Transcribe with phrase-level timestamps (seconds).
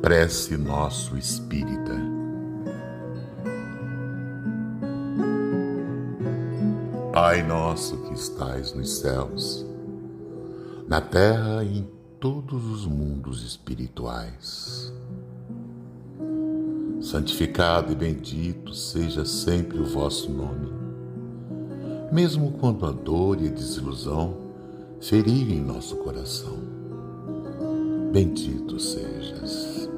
[0.00, 1.92] Prece Nosso Espírita.
[7.12, 9.66] Pai nosso que estais nos céus,
[10.86, 11.88] na terra e em
[12.20, 14.92] todos os mundos espirituais.
[17.00, 20.72] Santificado e bendito seja sempre o vosso nome,
[22.12, 24.36] mesmo quando a dor e a desilusão
[25.00, 26.56] ferirem nosso coração.
[28.12, 29.88] Bendito sejas.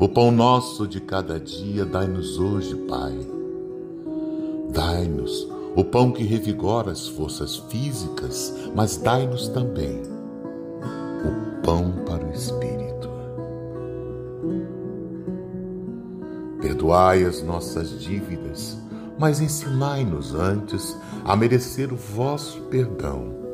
[0.00, 3.14] O pão nosso de cada dia dai-nos hoje, Pai.
[4.70, 10.00] Dai-nos o pão que revigora as forças físicas, mas dai-nos também
[11.22, 13.10] o pão para o espírito.
[16.60, 18.78] Perdoai as nossas dívidas,
[19.18, 23.47] mas ensinai-nos antes a merecer o vosso perdão,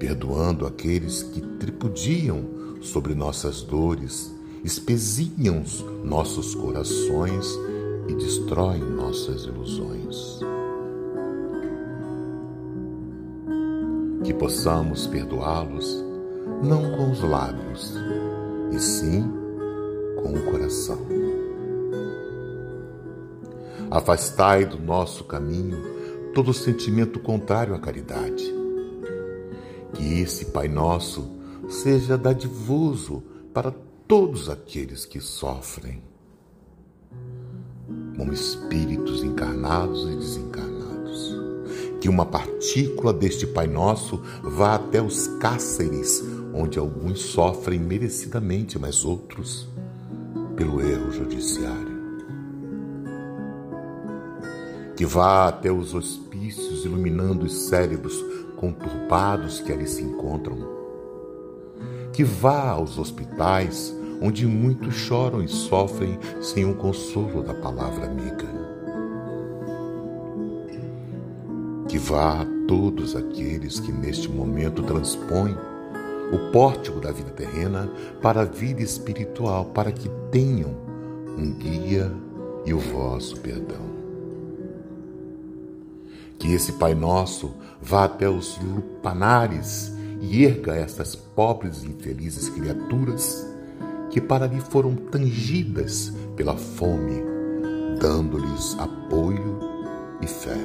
[0.00, 2.42] perdoando aqueles que tripudiam
[2.80, 4.34] sobre nossas dores,
[4.64, 5.62] espezinham
[6.02, 7.46] nossos corações
[8.08, 10.40] e destroem nossas ilusões.
[14.24, 16.02] Que possamos perdoá-los
[16.62, 17.94] não com os lábios,
[18.72, 19.30] e sim
[20.22, 20.98] com o coração.
[23.90, 25.78] Afastai do nosso caminho
[26.34, 28.59] todo sentimento contrário à caridade.
[29.94, 31.28] Que esse Pai Nosso
[31.68, 33.72] seja dadivoso para
[34.06, 36.02] todos aqueles que sofrem,
[38.16, 40.80] como espíritos encarnados e desencarnados.
[42.00, 46.24] Que uma partícula deste Pai Nosso vá até os cárceres,
[46.54, 49.68] onde alguns sofrem merecidamente, mas outros
[50.56, 52.00] pelo erro judiciário
[55.00, 58.22] que vá até os hospícios iluminando os cérebros
[58.60, 60.58] conturbados que ali se encontram,
[62.12, 68.46] que vá aos hospitais onde muitos choram e sofrem sem o consolo da palavra amiga,
[71.88, 75.56] que vá a todos aqueles que neste momento transpõem
[76.30, 77.90] o pórtico da vida terrena
[78.20, 80.76] para a vida espiritual, para que tenham
[81.36, 82.12] um guia
[82.66, 83.99] e o vosso perdão.
[86.40, 93.46] Que esse Pai Nosso vá até os lupanares e erga estas pobres e infelizes criaturas
[94.10, 97.22] que para ali foram tangidas pela fome,
[98.00, 99.60] dando-lhes apoio
[100.20, 100.58] e fé.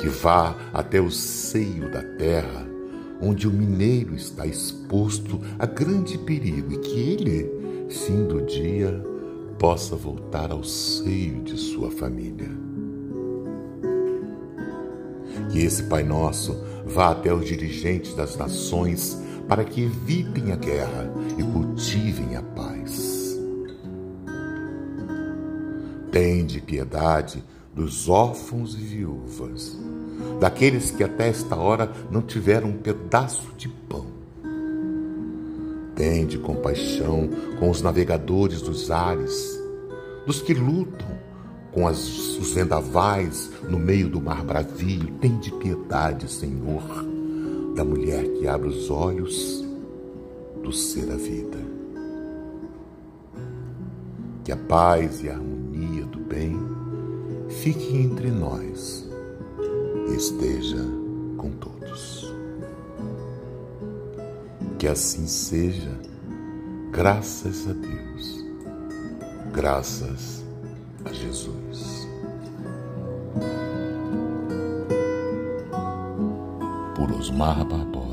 [0.00, 2.66] Que vá até o seio da terra,
[3.20, 9.02] onde o mineiro está exposto a grande perigo e que ele, fim do dia,
[9.58, 12.50] possa voltar ao seio de sua família.
[15.50, 21.12] Que esse Pai Nosso vá até os dirigentes das nações para que evitem a guerra
[21.38, 23.38] e cultivem a paz.
[26.10, 27.42] Tende piedade
[27.74, 29.76] dos órfãos e viúvas,
[30.40, 34.23] daqueles que até esta hora não tiveram um pedaço de pão
[35.94, 37.28] Tende compaixão
[37.58, 39.60] com os navegadores dos ares,
[40.26, 41.06] dos que lutam
[41.72, 45.12] com as, os vendavais no meio do mar bravio.
[45.20, 46.82] Tende piedade, Senhor,
[47.74, 49.64] da mulher que abre os olhos
[50.62, 51.58] do ser a vida.
[54.44, 56.58] Que a paz e a harmonia do bem
[57.48, 59.08] fiquem entre nós
[60.10, 60.84] e esteja
[61.36, 62.23] com todos.
[64.84, 65.98] Que assim seja,
[66.90, 68.44] graças a Deus,
[69.50, 70.44] graças
[71.06, 72.06] a Jesus.
[76.94, 78.03] Por Osmar Barbosa.